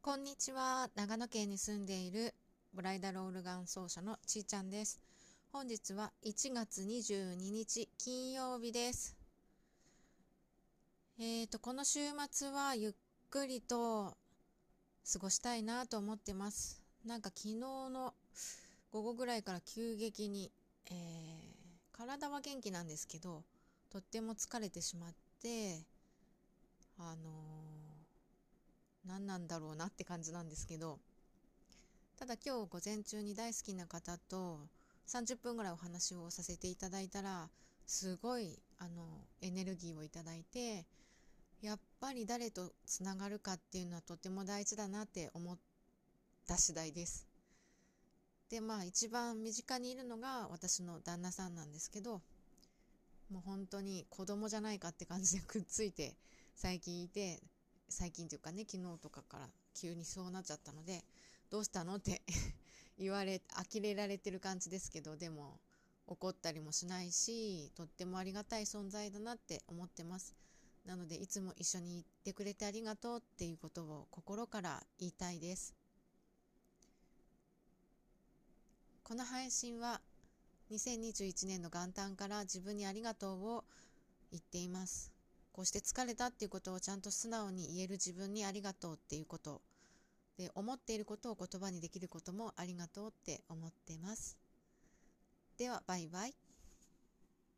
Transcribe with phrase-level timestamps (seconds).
[0.00, 0.88] こんにちは。
[0.94, 2.32] 長野県に住んでいる
[2.72, 5.00] ブライダルオルガン奏者のちーちゃんです。
[5.52, 9.16] 本日は1月22日金曜日です。
[11.18, 11.98] えーと、この週
[12.30, 12.92] 末はゆっ
[13.28, 14.16] くりと
[15.12, 16.80] 過ごしたいなと思ってます。
[17.04, 18.14] なんか昨日の
[18.92, 20.52] 午後ぐらいから急激に、
[20.90, 20.94] えー、
[21.92, 23.42] 体は元気なんですけど、
[23.90, 25.82] とっても疲れてしまって、
[26.98, 27.87] あのー、
[29.08, 30.98] 何なんだろうなって感じなんですけど、
[32.18, 34.60] ただ今日午前中に大好きな方と
[35.06, 37.48] 30分ぐらいお話をさせていただいたら、
[37.86, 39.06] すごい、あの、
[39.40, 40.84] エネルギーをいただいて、
[41.62, 45.58] やっぱり誰とつながるかっていうのはとても大事だなって思っ
[46.46, 47.26] た次第です。
[48.50, 52.20] で、まあ一番身近にいるのが私の旦那さんなんですけど、
[53.30, 56.14] もう本当に子供じゃないかって感じでくっついて
[56.54, 57.40] 最近いて、
[57.88, 61.04] 最近というかね、昨日とかから急にそうなっちゃったので、
[61.50, 62.22] どうしたのって
[62.98, 63.40] 言われ、
[63.72, 65.58] 呆れられてる感じですけど、でも
[66.06, 70.34] 怒ったりもしないし、とってもありがたい存在だなって思ってます。
[70.84, 75.74] なので、いつも一緒にいてくれてありがとうっていうことを心から言いたいです。
[79.02, 80.02] この配信は
[80.70, 83.64] 2021年の元旦から自分にありがとうを
[84.30, 85.17] 言っています。
[85.58, 89.60] こうして疲れたっていうことをちゃんと素直に言える自分にありがとうっていうこと。
[90.36, 94.38] で、思っていることを言葉にできることもありがとうって思ってます。
[95.56, 96.47] では、バイバイ。